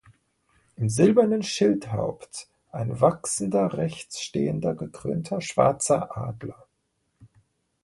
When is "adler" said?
6.17-6.65